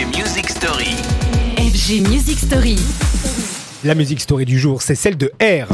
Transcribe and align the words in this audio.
FG 0.00 0.16
Music 0.16 0.48
Story. 0.48 0.96
FG 1.58 2.08
Music 2.08 2.38
Story. 2.38 2.76
La 3.84 3.94
musique 3.94 4.20
story 4.20 4.46
du 4.46 4.58
jour, 4.58 4.80
c'est 4.80 4.94
celle 4.94 5.18
de 5.18 5.30
R. 5.42 5.68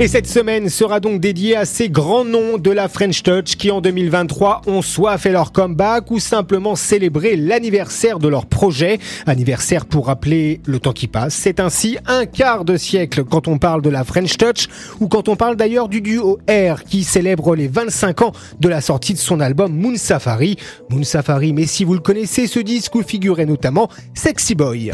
Et 0.00 0.08
cette 0.08 0.26
semaine 0.26 0.68
sera 0.70 0.98
donc 0.98 1.20
dédiée 1.20 1.54
à 1.54 1.64
ces 1.64 1.88
grands 1.88 2.24
noms 2.24 2.58
de 2.58 2.72
la 2.72 2.88
French 2.88 3.22
Touch 3.22 3.54
qui 3.56 3.70
en 3.70 3.80
2023 3.80 4.62
ont 4.66 4.82
soit 4.82 5.16
fait 5.18 5.30
leur 5.30 5.52
comeback 5.52 6.10
ou 6.10 6.18
simplement 6.18 6.74
célébré 6.74 7.36
l'anniversaire 7.36 8.18
de 8.18 8.26
leur 8.26 8.46
projet. 8.46 8.98
Anniversaire 9.24 9.86
pour 9.86 10.06
rappeler 10.06 10.60
le 10.66 10.80
temps 10.80 10.92
qui 10.92 11.06
passe. 11.06 11.34
C'est 11.34 11.60
ainsi 11.60 11.96
un 12.06 12.26
quart 12.26 12.64
de 12.64 12.76
siècle 12.76 13.22
quand 13.22 13.46
on 13.46 13.58
parle 13.58 13.82
de 13.82 13.88
la 13.88 14.02
French 14.02 14.36
Touch 14.36 14.66
ou 14.98 15.06
quand 15.06 15.28
on 15.28 15.36
parle 15.36 15.54
d'ailleurs 15.54 15.88
du 15.88 16.00
duo 16.00 16.40
R 16.48 16.82
qui 16.82 17.04
célèbre 17.04 17.54
les 17.54 17.68
25 17.68 18.22
ans 18.22 18.32
de 18.58 18.68
la 18.68 18.80
sortie 18.80 19.14
de 19.14 19.18
son 19.18 19.38
album 19.38 19.72
Moon 19.72 19.96
Safari. 19.96 20.56
Moon 20.90 21.04
Safari, 21.04 21.52
mais 21.52 21.66
si 21.66 21.84
vous 21.84 21.94
le 21.94 22.00
connaissez, 22.00 22.48
ce 22.48 22.58
disque 22.58 22.96
où 22.96 23.02
figurait 23.02 23.46
notamment 23.46 23.88
Sexy 24.14 24.56
Boy. 24.56 24.90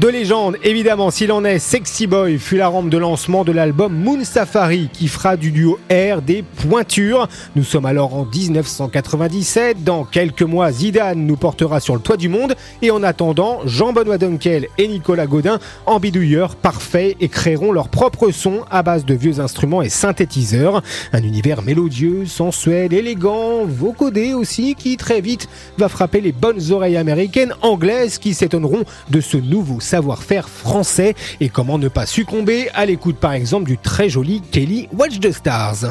De 0.00 0.08
légende, 0.08 0.56
évidemment, 0.62 1.10
s'il 1.10 1.30
en 1.30 1.44
est, 1.44 1.58
Sexy 1.58 2.06
Boy 2.06 2.38
fut 2.38 2.56
la 2.56 2.68
rampe 2.68 2.88
de 2.88 2.96
lancement 2.96 3.44
de 3.44 3.52
l'album 3.52 3.92
Moon 3.92 4.24
Safari 4.24 4.88
qui 4.90 5.08
fera 5.08 5.36
du 5.36 5.50
duo 5.50 5.78
R 5.90 6.22
des 6.22 6.42
pointures. 6.42 7.28
Nous 7.54 7.64
sommes 7.64 7.84
alors 7.84 8.14
en 8.14 8.24
1997. 8.24 9.84
Dans 9.84 10.04
quelques 10.04 10.40
mois, 10.40 10.72
Zidane 10.72 11.26
nous 11.26 11.36
portera 11.36 11.80
sur 11.80 11.94
le 11.94 12.00
toit 12.00 12.16
du 12.16 12.30
monde. 12.30 12.54
Et 12.80 12.90
en 12.90 13.02
attendant, 13.02 13.58
Jean-Benoît 13.66 14.16
Dunkel 14.16 14.68
et 14.78 14.88
Nicolas 14.88 15.26
Godin, 15.26 15.58
en 15.84 16.00
bidouilleurs 16.00 16.56
parfaits, 16.56 17.16
et 17.20 17.28
créeront 17.28 17.70
leur 17.70 17.90
propre 17.90 18.30
son 18.30 18.60
à 18.70 18.82
base 18.82 19.04
de 19.04 19.12
vieux 19.12 19.38
instruments 19.38 19.82
et 19.82 19.90
synthétiseurs. 19.90 20.82
Un 21.12 21.22
univers 21.22 21.60
mélodieux, 21.60 22.24
sensuel, 22.24 22.94
élégant, 22.94 23.66
vocodé 23.66 24.32
aussi, 24.32 24.76
qui 24.76 24.96
très 24.96 25.20
vite 25.20 25.46
va 25.76 25.90
frapper 25.90 26.22
les 26.22 26.32
bonnes 26.32 26.72
oreilles 26.72 26.96
américaines, 26.96 27.52
anglaises, 27.60 28.16
qui 28.16 28.32
s'étonneront 28.32 28.84
de 29.10 29.20
ce 29.20 29.36
nouveau 29.36 29.78
savoir-faire 29.90 30.48
français 30.48 31.14
et 31.40 31.48
comment 31.48 31.76
ne 31.76 31.88
pas 31.88 32.06
succomber 32.06 32.68
à 32.74 32.86
l'écoute 32.86 33.16
par 33.16 33.32
exemple 33.32 33.64
du 33.66 33.76
très 33.76 34.08
joli 34.08 34.40
Kelly 34.40 34.88
Watch 34.92 35.18
the 35.18 35.32
Stars. 35.32 35.90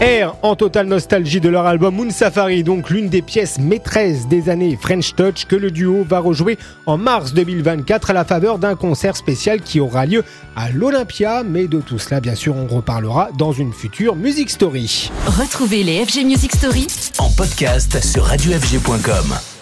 R 0.00 0.36
en 0.42 0.56
totale 0.56 0.88
nostalgie 0.88 1.40
de 1.40 1.48
leur 1.48 1.64
album 1.64 1.94
Moon 1.94 2.10
Safari, 2.10 2.62
donc 2.62 2.90
l'une 2.90 3.08
des 3.08 3.22
pièces 3.22 3.58
maîtresses 3.58 4.28
des 4.28 4.50
années 4.50 4.78
French 4.78 5.14
Touch 5.14 5.46
que 5.46 5.56
le 5.56 5.70
duo 5.70 6.04
va 6.06 6.18
rejouer 6.18 6.58
en 6.84 6.98
mars 6.98 7.32
2024 7.32 8.10
à 8.10 8.12
la 8.12 8.24
faveur 8.26 8.58
d'un 8.58 8.74
concert 8.74 9.16
spécial 9.16 9.62
qui 9.62 9.80
aura 9.80 10.04
lieu 10.04 10.22
à 10.54 10.70
l'Olympia. 10.70 11.42
Mais 11.44 11.66
de 11.66 11.80
tout 11.80 11.98
cela, 11.98 12.20
bien 12.20 12.34
sûr, 12.34 12.54
on 12.56 12.66
reparlera 12.66 13.30
dans 13.38 13.52
une 13.52 13.72
future 13.72 14.16
Music 14.16 14.50
Story. 14.50 15.10
Retrouvez 15.26 15.82
les 15.82 16.04
FG 16.04 16.24
Music 16.26 16.54
Story 16.54 16.86
En 17.18 17.30
podcast 17.30 18.02
sur 18.04 18.24
radiofg.com. 18.24 19.55